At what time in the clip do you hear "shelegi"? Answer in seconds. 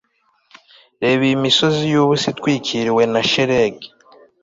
3.29-3.87